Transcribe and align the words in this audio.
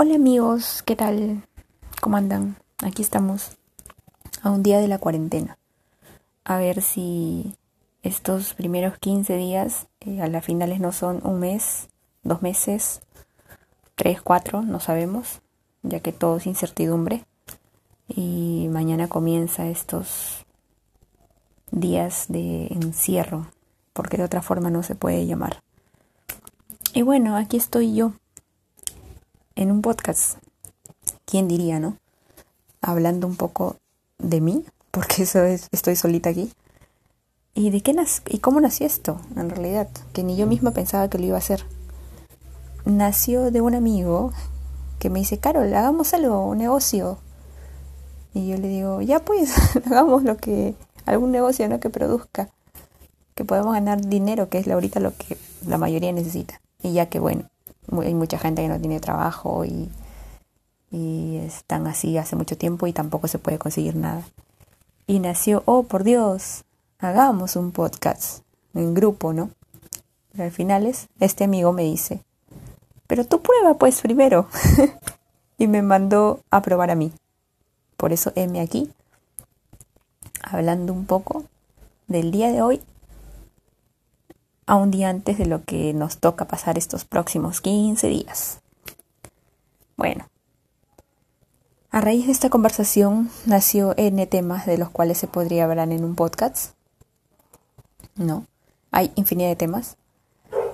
Hola 0.00 0.14
amigos, 0.14 0.84
¿qué 0.84 0.94
tal? 0.94 1.42
¿Cómo 2.00 2.16
andan? 2.16 2.54
Aquí 2.84 3.02
estamos 3.02 3.56
a 4.42 4.50
un 4.50 4.62
día 4.62 4.78
de 4.78 4.86
la 4.86 4.98
cuarentena. 4.98 5.58
A 6.44 6.56
ver 6.56 6.82
si 6.82 7.56
estos 8.04 8.54
primeros 8.54 8.96
15 8.98 9.36
días 9.36 9.88
eh, 9.98 10.22
a 10.22 10.28
las 10.28 10.44
finales 10.44 10.78
no 10.78 10.92
son 10.92 11.20
un 11.24 11.40
mes, 11.40 11.88
dos 12.22 12.42
meses, 12.42 13.00
tres, 13.96 14.22
cuatro, 14.22 14.62
no 14.62 14.78
sabemos, 14.78 15.40
ya 15.82 15.98
que 15.98 16.12
todo 16.12 16.36
es 16.36 16.46
incertidumbre. 16.46 17.24
Y 18.06 18.68
mañana 18.70 19.08
comienza 19.08 19.66
estos 19.66 20.46
días 21.72 22.26
de 22.28 22.68
encierro, 22.68 23.48
porque 23.94 24.16
de 24.16 24.22
otra 24.22 24.42
forma 24.42 24.70
no 24.70 24.84
se 24.84 24.94
puede 24.94 25.26
llamar. 25.26 25.60
Y 26.94 27.02
bueno, 27.02 27.36
aquí 27.36 27.56
estoy 27.56 27.96
yo 27.96 28.12
en 29.58 29.72
un 29.72 29.82
podcast. 29.82 30.38
¿Quién 31.24 31.48
diría, 31.48 31.80
no? 31.80 31.96
Hablando 32.80 33.26
un 33.26 33.34
poco 33.34 33.76
de 34.18 34.40
mí, 34.40 34.64
porque 34.92 35.22
eso 35.24 35.42
es, 35.42 35.66
estoy 35.72 35.96
solita 35.96 36.30
aquí. 36.30 36.52
¿Y 37.54 37.70
de 37.70 37.80
qué 37.80 37.94
y 38.28 38.38
cómo 38.38 38.60
nació 38.60 38.86
esto, 38.86 39.20
en 39.34 39.50
realidad? 39.50 39.88
Que 40.12 40.22
ni 40.22 40.36
yo 40.36 40.46
misma 40.46 40.70
pensaba 40.70 41.10
que 41.10 41.18
lo 41.18 41.26
iba 41.26 41.34
a 41.34 41.40
hacer. 41.40 41.64
Nació 42.84 43.50
de 43.50 43.60
un 43.60 43.74
amigo 43.74 44.32
que 45.00 45.10
me 45.10 45.18
dice, 45.18 45.38
Carol, 45.38 45.74
hagamos 45.74 46.14
algo, 46.14 46.46
un 46.46 46.58
negocio. 46.58 47.18
Y 48.34 48.46
yo 48.46 48.58
le 48.58 48.68
digo, 48.68 49.02
ya 49.02 49.24
pues, 49.24 49.52
hagamos 49.86 50.22
lo 50.22 50.36
que, 50.36 50.76
algún 51.04 51.32
negocio, 51.32 51.68
¿no? 51.68 51.80
Que 51.80 51.90
produzca, 51.90 52.48
que 53.34 53.44
podamos 53.44 53.72
ganar 53.72 54.06
dinero, 54.06 54.48
que 54.48 54.58
es 54.58 54.68
ahorita 54.68 55.00
lo 55.00 55.16
que 55.16 55.36
la 55.66 55.78
mayoría 55.78 56.12
necesita. 56.12 56.60
Y 56.80 56.92
ya 56.92 57.06
que 57.06 57.18
bueno, 57.18 57.48
hay 58.02 58.14
mucha 58.14 58.38
gente 58.38 58.62
que 58.62 58.68
no 58.68 58.80
tiene 58.80 59.00
trabajo 59.00 59.64
y, 59.64 59.90
y 60.90 61.36
están 61.38 61.86
así 61.86 62.16
hace 62.18 62.36
mucho 62.36 62.56
tiempo 62.56 62.86
y 62.86 62.92
tampoco 62.92 63.28
se 63.28 63.38
puede 63.38 63.58
conseguir 63.58 63.96
nada. 63.96 64.22
Y 65.06 65.20
nació, 65.20 65.62
oh 65.66 65.84
por 65.84 66.04
Dios, 66.04 66.64
hagamos 66.98 67.56
un 67.56 67.72
podcast 67.72 68.42
en 68.74 68.94
grupo, 68.94 69.32
¿no? 69.32 69.50
Pero 70.32 70.44
al 70.44 70.50
final 70.50 70.86
es, 70.86 71.08
este 71.20 71.44
amigo 71.44 71.72
me 71.72 71.82
dice, 71.82 72.22
pero 73.06 73.24
tú 73.24 73.40
prueba 73.40 73.74
pues 73.74 74.00
primero. 74.00 74.48
y 75.58 75.66
me 75.66 75.82
mandó 75.82 76.40
a 76.50 76.62
probar 76.62 76.90
a 76.90 76.94
mí. 76.94 77.12
Por 77.96 78.12
eso 78.12 78.32
M 78.36 78.60
aquí, 78.60 78.92
hablando 80.42 80.92
un 80.92 81.04
poco 81.04 81.44
del 82.06 82.30
día 82.30 82.52
de 82.52 82.62
hoy 82.62 82.80
a 84.68 84.76
un 84.76 84.90
día 84.90 85.08
antes 85.08 85.38
de 85.38 85.46
lo 85.46 85.64
que 85.64 85.94
nos 85.94 86.18
toca 86.18 86.46
pasar 86.46 86.76
estos 86.76 87.06
próximos 87.06 87.62
15 87.62 88.06
días. 88.06 88.60
Bueno, 89.96 90.26
a 91.90 92.02
raíz 92.02 92.26
de 92.26 92.32
esta 92.32 92.50
conversación 92.50 93.30
nació 93.46 93.94
N 93.96 94.26
temas 94.26 94.66
de 94.66 94.76
los 94.76 94.90
cuales 94.90 95.16
se 95.16 95.26
podría 95.26 95.64
hablar 95.64 95.90
en 95.90 96.04
un 96.04 96.14
podcast. 96.14 96.74
No, 98.14 98.44
hay 98.90 99.10
infinidad 99.14 99.48
de 99.48 99.56
temas. 99.56 99.96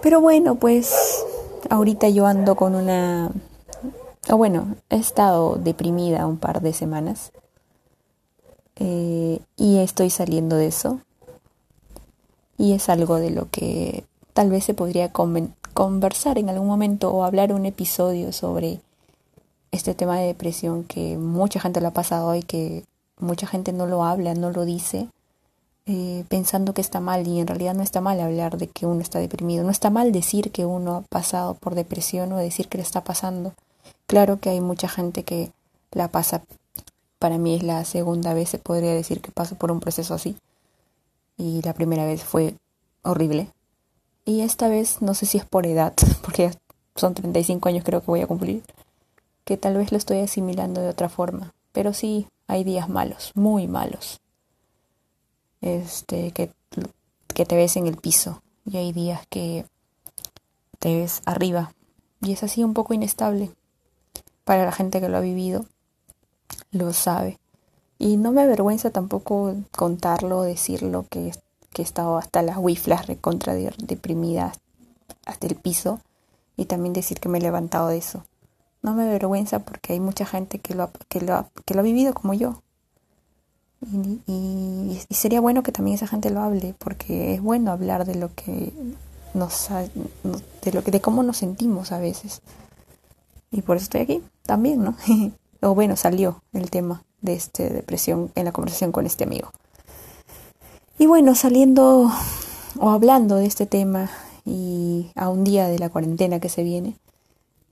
Pero 0.03 0.21
bueno, 0.21 0.57
pues 0.57 1.25
ahorita 1.71 2.09
yo 2.09 2.27
ando 2.27 2.57
con 2.57 2.75
una... 2.75 3.31
O 4.29 4.37
bueno, 4.37 4.75
he 4.91 4.97
estado 4.97 5.55
deprimida 5.55 6.27
un 6.27 6.39
par 6.39 6.63
de 6.63 6.73
semanas. 6.73 7.31
Eh, 8.75 9.39
y 9.57 9.79
estoy 9.79 10.11
saliendo 10.11 10.57
de 10.57 10.67
eso 10.67 11.01
y 12.65 12.73
es 12.73 12.89
algo 12.89 13.17
de 13.17 13.31
lo 13.31 13.51
que 13.51 14.05
tal 14.33 14.49
vez 14.49 14.65
se 14.65 14.73
podría 14.73 15.13
conversar 15.13 16.39
en 16.39 16.49
algún 16.49 16.67
momento 16.67 17.11
o 17.11 17.25
hablar 17.25 17.53
un 17.53 17.67
episodio 17.67 18.33
sobre 18.33 18.81
este 19.71 19.93
tema 19.93 20.19
de 20.19 20.29
depresión 20.29 20.85
que 20.85 21.19
mucha 21.19 21.61
gente 21.61 21.83
lo 21.83 21.89
ha 21.89 21.93
pasado 21.93 22.35
y 22.35 22.43
que 22.43 22.85
mucha 23.19 23.47
gente 23.47 23.75
no 23.75 23.87
lo 23.87 24.03
habla, 24.03 24.33
no 24.35 24.51
lo 24.51 24.65
dice, 24.65 25.09
eh, 25.85 26.25
pensando 26.29 26.73
que 26.73 26.81
está 26.81 27.01
mal. 27.01 27.29
Y 27.29 27.39
en 27.39 27.47
realidad 27.47 27.75
no 27.75 27.83
está 27.83 28.01
mal 28.01 28.19
hablar 28.19 28.57
de 28.57 28.69
que 28.69 28.87
uno 28.87 29.03
está 29.03 29.19
deprimido, 29.19 29.63
no 29.63 29.71
está 29.71 29.91
mal 29.91 30.11
decir 30.11 30.51
que 30.51 30.65
uno 30.65 30.97
ha 30.97 31.01
pasado 31.03 31.55
por 31.55 31.75
depresión 31.75 32.33
o 32.33 32.39
decir 32.39 32.69
que 32.69 32.79
le 32.79 32.85
está 32.85 33.05
pasando. 33.05 33.53
Claro 34.07 34.41
que 34.41 34.49
hay 34.49 34.63
mucha 34.63 34.89
gente 34.89 35.23
que 35.23 35.53
la 35.93 36.09
pasa, 36.09 36.43
para 37.19 37.37
mí 37.37 37.57
es 37.57 37.63
la 37.63 37.85
segunda 37.85 38.33
vez, 38.33 38.49
se 38.49 38.59
podría 38.59 38.95
decir 38.95 39.21
que 39.21 39.33
paso 39.33 39.55
por 39.57 39.71
un 39.71 39.81
proceso 39.81 40.15
así 40.15 40.37
y 41.37 41.63
la 41.63 41.75
primera 41.75 42.05
vez 42.05 42.23
fue 42.23 42.55
horrible. 43.03 43.49
Y 44.25 44.41
esta 44.41 44.69
vez 44.69 45.03
no 45.03 45.15
sé 45.15 45.27
si 45.27 45.39
es 45.39 45.45
por 45.45 45.67
edad, 45.67 45.95
porque 46.23 46.53
son 46.97 47.15
35 47.15 47.69
años 47.69 47.85
creo 47.85 48.01
que 48.01 48.07
voy 48.07 48.21
a 48.21 48.27
cumplir, 48.27 48.63
que 49.45 49.57
tal 49.57 49.77
vez 49.77 49.93
lo 49.93 49.99
estoy 49.99 50.21
asimilando 50.21 50.81
de 50.81 50.89
otra 50.89 51.09
forma. 51.09 51.55
Pero 51.73 51.93
sí, 51.93 52.29
hay 52.47 52.65
días 52.65 52.89
malos, 52.89 53.33
muy 53.35 53.67
malos. 53.67 54.21
Este, 55.61 56.31
que, 56.33 56.51
que 57.29 57.47
te 57.47 57.57
ves 57.57 57.77
en 57.77 57.87
el 57.87 57.97
piso 57.97 58.43
y 58.67 58.77
hay 58.77 58.93
días 58.93 59.27
que 59.29 59.67
te 60.79 60.97
ves 60.97 61.23
arriba. 61.25 61.73
Y 62.21 62.33
es 62.33 62.43
así 62.43 62.63
un 62.63 62.75
poco 62.75 62.95
inestable. 62.95 63.51
Para 64.45 64.65
la 64.65 64.73
gente 64.73 65.01
que 65.01 65.09
lo 65.09 65.17
ha 65.17 65.21
vivido, 65.21 65.67
lo 66.71 66.93
sabe. 66.93 67.39
Y 67.99 68.17
no 68.17 68.33
me 68.33 68.43
avergüenza 68.43 68.91
tampoco 68.91 69.55
contarlo, 69.77 70.43
decirlo, 70.43 71.07
que, 71.09 71.33
que 71.73 71.83
he 71.83 71.85
estado 71.85 72.17
hasta 72.17 72.43
las 72.43 72.59
wiflas 72.59 73.07
recontra 73.07 73.55
deprimidas 73.55 74.59
hasta 75.27 75.47
el 75.47 75.57
piso 75.57 76.01
y 76.57 76.67
también 76.67 76.93
decir 76.93 77.21
que 77.21 77.29
me 77.29 77.39
he 77.39 77.43
levantado 77.43 77.89
de 77.89 77.99
eso. 77.99 78.25
No 78.83 78.95
me 78.95 79.05
avergüenza 79.05 79.61
porque 79.61 79.95
hay 79.95 80.01
mucha 80.01 80.27
gente 80.27 80.59
que 80.59 80.75
lo 80.75 80.85
ha, 80.85 80.91
que 81.09 81.21
lo 81.21 81.35
ha, 81.35 81.49
que 81.65 81.75
lo 81.75 81.81
ha 81.81 81.85
vivido 81.85 82.15
como 82.15 82.35
yo. 82.35 82.63
Y, 84.27 84.99
y, 85.11 85.15
sería 85.15 85.41
bueno 85.41 85.63
que 85.63 85.73
también 85.73 85.97
esa 85.97 86.07
gente 86.07 86.31
lo 86.31 86.41
hable 86.41 86.75
porque 86.79 87.35
es 87.35 87.43
bueno 87.43 87.71
hablar 87.71 88.07
de 88.07 88.15
lo 88.15 88.35
que 88.35 88.73
nos 89.35 89.69
de 89.69 90.73
lo 90.73 90.83
que 90.83 90.91
de 90.91 91.01
cómo 91.01 91.23
nos 91.23 91.37
sentimos 91.39 91.93
a 91.93 91.99
veces 91.99 92.41
y 93.51 93.63
por 93.63 93.77
eso 93.77 93.85
estoy 93.85 94.01
aquí 94.01 94.23
también 94.47 94.83
no 94.83 94.97
o 95.61 95.75
bueno 95.75 95.97
salió 95.97 96.43
el 96.53 96.71
tema 96.71 97.03
de 97.25 97.35
este 97.35 97.71
depresión 97.71 98.31
en 98.35 98.45
la 98.45 98.53
conversación 98.53 98.93
con 98.93 99.07
este 99.07 99.25
amigo. 99.25 99.51
Y 100.99 101.07
bueno, 101.07 101.35
saliendo 101.35 102.13
o 102.79 102.91
hablando 102.91 103.37
de 103.37 103.47
este 103.47 103.67
tema 103.67 104.11
y 104.45 105.11
a 105.17 105.31
un 105.31 105.43
día 105.43 105.67
de 105.69 105.79
la 105.79 105.89
cuarentena 105.89 106.39
que 106.39 106.51
se 106.51 106.63
viene, 106.63 106.97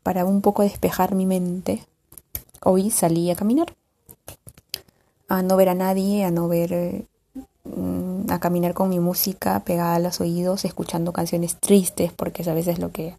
para 0.03 0.25
un 0.25 0.41
poco 0.41 0.63
despejar 0.63 1.15
mi 1.15 1.27
mente, 1.27 1.85
hoy 2.65 2.91
salí 2.91 3.31
a 3.31 3.37
caminar. 3.37 3.77
A 5.29 5.43
no 5.43 5.57
ver 5.57 5.69
a 5.69 5.75
nadie, 5.75 6.25
a 6.25 6.31
no 6.31 6.49
ver, 6.49 7.05
mm, 7.65 8.31
a 8.31 8.41
caminar 8.41 8.73
con 8.75 8.89
mi 8.89 9.01
música 9.01 9.61
pegada 9.61 9.97
a 9.97 10.01
los 10.01 10.21
oídos, 10.21 10.65
escuchando 10.65 11.13
canciones 11.13 11.61
tristes, 11.61 12.11
porque 12.13 12.43
a 12.49 12.55
veces 12.55 12.75
es 12.75 12.79
lo 12.79 12.91
que 12.91 13.19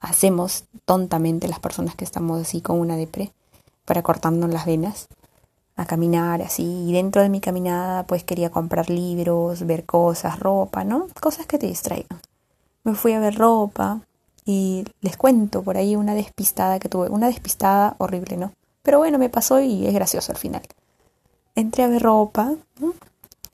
hacemos 0.00 0.64
tontamente 0.84 1.48
las 1.48 1.60
personas 1.60 1.94
que 1.94 2.04
estamos 2.04 2.40
así 2.40 2.60
con 2.60 2.80
una 2.80 2.96
depre, 2.96 3.32
para 3.84 4.02
cortarnos 4.02 4.50
las 4.50 4.66
venas 4.66 5.08
a 5.78 5.86
caminar 5.86 6.42
así 6.42 6.64
y 6.88 6.92
dentro 6.92 7.22
de 7.22 7.28
mi 7.28 7.40
caminada 7.40 8.02
pues 8.02 8.24
quería 8.24 8.50
comprar 8.50 8.90
libros, 8.90 9.64
ver 9.64 9.86
cosas, 9.86 10.40
ropa, 10.40 10.82
¿no? 10.82 11.06
Cosas 11.20 11.46
que 11.46 11.56
te 11.56 11.68
distraigan. 11.68 12.20
Me 12.82 12.94
fui 12.94 13.12
a 13.12 13.20
ver 13.20 13.36
ropa 13.36 14.00
y 14.44 14.84
les 15.00 15.16
cuento 15.16 15.62
por 15.62 15.76
ahí 15.76 15.94
una 15.94 16.16
despistada 16.16 16.80
que 16.80 16.88
tuve, 16.88 17.08
una 17.08 17.28
despistada 17.28 17.94
horrible, 17.98 18.36
¿no? 18.36 18.52
Pero 18.82 18.98
bueno, 18.98 19.18
me 19.18 19.28
pasó 19.28 19.60
y 19.60 19.86
es 19.86 19.94
gracioso 19.94 20.32
al 20.32 20.38
final. 20.38 20.62
Entré 21.54 21.84
a 21.84 21.88
ver 21.88 22.02
ropa, 22.02 22.54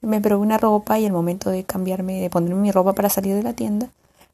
me 0.00 0.20
probé 0.22 0.40
una 0.40 0.56
ropa 0.56 0.98
y 0.98 1.04
el 1.04 1.12
momento 1.12 1.50
de 1.50 1.64
cambiarme, 1.64 2.22
de 2.22 2.30
ponerme 2.30 2.60
mi 2.60 2.72
ropa 2.72 2.94
para 2.94 3.10
salir 3.10 3.34
de 3.34 3.42
la 3.42 3.52
tienda, 3.52 3.90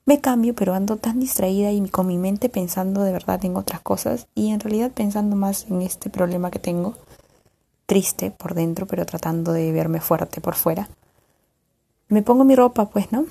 me 0.07 0.21
cambio, 0.21 0.55
pero 0.55 0.75
ando 0.75 0.97
tan 0.97 1.19
distraída 1.19 1.73
y 1.73 1.89
con 1.89 2.07
mi 2.07 2.19
mente 2.19 2.49
pensando 2.49 3.03
de 3.03 3.13
verdad 3.13 3.45
en 3.45 3.57
otras 3.57 3.81
cosas 3.81 4.29
y 4.37 4.51
en 4.51 4.61
realidad 4.61 4.93
pensando 4.93 5.35
más 5.35 5.67
en 5.69 5.83
este 5.83 6.09
problema 6.09 6.53
que 6.53 6.61
tengo 6.61 6.95
triste 7.91 8.31
por 8.31 8.55
dentro, 8.55 8.87
pero 8.87 9.05
tratando 9.05 9.53
de 9.53 9.73
verme 9.73 10.01
fuerte 10.01 10.41
por 10.41 10.55
fuera. 10.55 10.89
Me 12.07 12.23
pongo 12.23 12.45
mi 12.45 12.55
ropa, 12.55 12.89
pues, 12.89 13.11
¿no? 13.11 13.25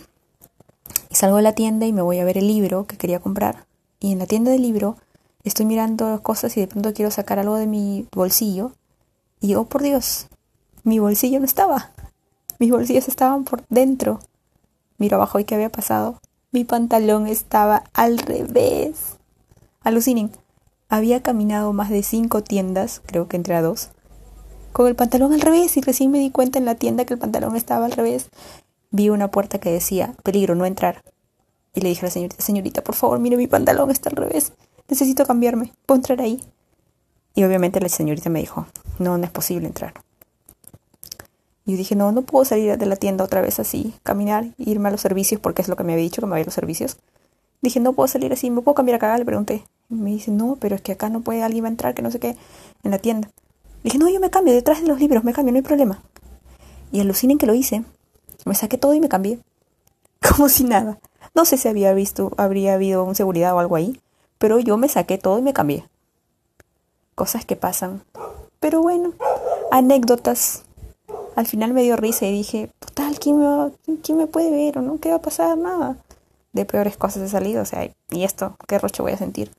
Y 1.10 1.16
salgo 1.16 1.38
de 1.38 1.44
la 1.44 1.56
tienda 1.56 1.86
y 1.86 1.94
me 1.94 2.02
voy 2.02 2.20
a 2.20 2.26
ver 2.26 2.38
el 2.38 2.50
libro 2.50 2.86
que 2.86 2.98
quería 2.98 3.22
comprar. 3.22 3.68
Y 4.02 4.12
en 4.12 4.20
la 4.20 4.26
tienda 4.26 4.52
del 4.52 4.62
libro 4.62 4.98
estoy 5.46 5.66
mirando 5.66 6.22
cosas 6.24 6.58
y 6.58 6.60
de 6.60 6.68
pronto 6.68 6.94
quiero 6.94 7.10
sacar 7.10 7.40
algo 7.40 7.56
de 7.56 7.68
mi 7.68 8.06
bolsillo. 8.12 8.74
Y 9.40 9.56
oh 9.56 9.64
por 9.64 9.82
Dios, 9.82 10.28
mi 10.84 11.00
bolsillo 11.00 11.40
no 11.40 11.46
estaba. 11.46 11.92
Mis 12.60 12.70
bolsillos 12.70 13.08
estaban 13.08 13.46
por 13.46 13.64
dentro. 13.70 14.20
Miro 14.98 15.16
abajo 15.16 15.40
y 15.40 15.46
qué 15.46 15.56
había 15.56 15.70
pasado. 15.70 16.20
Mi 16.52 16.66
pantalón 16.66 17.28
estaba 17.28 17.86
al 17.94 18.18
revés. 18.18 19.16
Alucinen. 19.84 20.32
Había 20.90 21.24
caminado 21.24 21.72
más 21.72 21.90
de 21.90 22.04
cinco 22.04 22.44
tiendas, 22.44 23.02
creo 23.06 23.30
que 23.30 23.38
entre 23.38 23.56
a 23.56 23.62
dos, 23.62 23.92
con 24.72 24.88
el 24.88 24.96
pantalón 24.96 25.34
al 25.34 25.42
revés 25.42 25.76
y 25.78 25.82
recién 25.82 26.12
me 26.12 26.20
di 26.20 26.32
cuenta 26.32 26.60
en 26.60 26.66
la 26.66 26.76
tienda 26.76 27.06
que 27.06 27.14
el 27.14 27.20
pantalón 27.20 27.56
estaba 27.56 27.86
al 27.86 27.92
revés. 27.92 28.30
Vi 28.92 29.10
una 29.10 29.30
puerta 29.32 29.60
que 29.60 29.72
decía, 29.72 30.16
peligro, 30.24 30.56
no 30.56 30.66
entrar. 30.66 31.04
Y 31.74 31.82
le 31.82 31.90
dije 31.90 32.02
a 32.02 32.06
la 32.06 32.12
señorita, 32.12 32.42
señorita, 32.42 32.84
por 32.84 32.96
favor, 32.96 33.20
mire 33.20 33.38
mi 33.38 33.48
pantalón, 33.48 33.92
está 33.92 34.10
al 34.10 34.16
revés. 34.16 34.54
necesito 34.88 35.26
cambiarme, 35.26 35.74
¿puedo 35.86 35.98
entrar 35.98 36.22
ahí? 36.22 36.42
Y 37.36 37.44
obviamente 37.44 37.80
la 37.80 37.90
señorita 37.90 38.30
me 38.30 38.40
dijo, 38.40 38.66
no, 38.98 39.18
no 39.18 39.24
es 39.24 39.32
posible 39.32 39.68
entrar. 39.68 39.94
Y 41.66 41.74
yo 41.74 41.78
dije, 41.78 41.96
no, 41.96 42.12
no 42.12 42.24
puedo 42.24 42.46
salir 42.46 42.76
de 42.78 42.86
la 42.88 42.96
tienda 42.96 43.24
otra 43.24 43.42
vez 43.42 43.60
así, 43.60 43.94
caminar, 44.02 44.48
irme 44.58 44.90
a 44.90 44.92
los 44.92 45.02
servicios, 45.02 45.40
porque 45.40 45.62
es 45.62 45.68
lo 45.68 45.76
que 45.76 45.84
me 45.84 45.94
había 45.94 46.04
dicho, 46.04 46.22
que 46.22 46.26
me 46.26 46.34
había 46.34 46.44
a 46.44 46.46
los 46.46 46.56
servicios. 46.56 46.98
Dije, 47.62 47.80
no 47.80 47.94
puedo 47.94 48.08
salir 48.08 48.34
así, 48.34 48.50
¿me 48.50 48.62
puedo 48.62 48.74
cambiar 48.74 48.96
acá? 48.96 49.18
Le 49.18 49.26
pregunté. 49.26 49.64
Me 49.90 50.10
dice, 50.10 50.32
no, 50.32 50.58
pero 50.60 50.76
es 50.76 50.82
que 50.82 50.94
acá 50.94 51.10
no 51.10 51.22
puede 51.22 51.44
alguien 51.44 51.66
entrar, 51.66 51.94
que 51.94 52.02
no 52.02 52.10
sé 52.10 52.20
qué, 52.20 52.36
en 52.84 52.92
la 52.92 52.98
tienda. 52.98 53.30
Dije, 53.84 53.98
no, 53.98 54.10
yo 54.10 54.20
me 54.20 54.30
cambio, 54.30 54.54
detrás 54.54 54.82
de 54.82 54.88
los 54.88 55.00
libros, 55.00 55.24
me 55.24 55.34
cambio, 55.34 55.52
no 55.52 55.58
hay 55.58 55.64
problema. 55.64 56.02
Y 56.92 57.00
alucinen 57.00 57.38
que 57.38 57.46
lo 57.46 57.54
hice. 57.54 57.84
Me 58.46 58.56
saqué 58.56 58.78
todo 58.78 58.94
y 58.94 59.00
me 59.00 59.10
cambié. 59.10 59.40
Como 60.36 60.50
si 60.50 60.64
nada. 60.64 61.00
No 61.36 61.46
sé 61.46 61.58
si 61.58 61.68
había 61.68 61.94
visto, 61.94 62.32
habría 62.38 62.74
habido 62.74 63.04
un 63.04 63.16
seguridad 63.16 63.54
o 63.54 63.60
algo 63.60 63.76
ahí, 63.76 64.00
pero 64.38 64.60
yo 64.60 64.78
me 64.78 64.90
saqué 64.90 65.18
todo 65.18 65.38
y 65.40 65.42
me 65.42 65.54
cambié. 65.54 65.88
Cosas 67.16 67.46
que 67.46 67.56
pasan. 67.56 68.04
Pero 68.60 68.82
bueno, 68.82 69.14
anécdotas. 69.72 70.64
Al 71.36 71.46
final 71.46 71.74
me 71.74 71.84
dio 71.84 71.96
risa 71.96 72.26
y 72.26 72.32
dije, 72.32 72.72
total, 72.80 73.20
¿quién 73.20 73.40
me, 73.40 73.72
¿quién 74.04 74.18
me 74.18 74.28
puede 74.28 74.52
ver 74.52 74.78
o 74.78 74.82
no? 74.82 75.00
¿Qué 75.00 75.10
va 75.10 75.16
a 75.16 75.22
pasar? 75.22 75.58
Nada. 75.58 75.98
De 76.52 76.66
peores 76.66 76.98
cosas 76.98 77.24
he 77.24 77.30
salido, 77.30 77.62
o 77.62 77.66
sea, 77.66 77.90
¿y 78.10 78.24
esto? 78.24 78.58
¿Qué 78.68 78.80
roche 78.80 79.04
voy 79.04 79.12
a 79.12 79.18
sentir? 79.18 79.52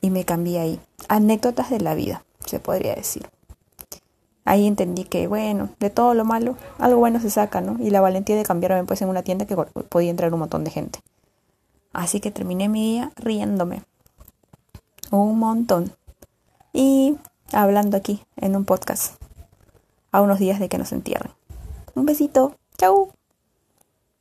Y 0.00 0.10
me 0.10 0.24
cambié 0.24 0.60
ahí. 0.60 0.80
Anécdotas 1.08 1.70
de 1.70 1.80
la 1.80 1.94
vida, 1.94 2.24
se 2.44 2.60
podría 2.60 2.94
decir. 2.94 3.28
Ahí 4.48 4.66
entendí 4.66 5.04
que, 5.04 5.26
bueno, 5.26 5.68
de 5.78 5.90
todo 5.90 6.14
lo 6.14 6.24
malo, 6.24 6.56
algo 6.78 6.98
bueno 6.98 7.20
se 7.20 7.28
saca, 7.28 7.60
¿no? 7.60 7.76
Y 7.84 7.90
la 7.90 8.00
valentía 8.00 8.34
de 8.34 8.44
cambiarme 8.44 8.82
pues 8.84 9.02
en 9.02 9.10
una 9.10 9.22
tienda 9.22 9.44
que 9.44 9.54
podía 9.54 10.08
entrar 10.08 10.32
un 10.32 10.40
montón 10.40 10.64
de 10.64 10.70
gente. 10.70 11.00
Así 11.92 12.20
que 12.20 12.30
terminé 12.30 12.66
mi 12.70 12.94
día 12.94 13.12
riéndome. 13.16 13.82
Un 15.10 15.38
montón. 15.38 15.92
Y 16.72 17.18
hablando 17.52 17.98
aquí 17.98 18.24
en 18.36 18.56
un 18.56 18.64
podcast. 18.64 19.22
A 20.12 20.22
unos 20.22 20.38
días 20.38 20.58
de 20.60 20.70
que 20.70 20.78
nos 20.78 20.92
entierren. 20.92 21.32
Un 21.94 22.06
besito. 22.06 22.54
Chau. 22.78 23.17